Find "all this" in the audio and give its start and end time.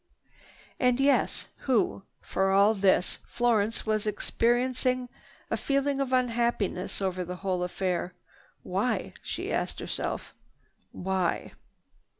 2.49-3.19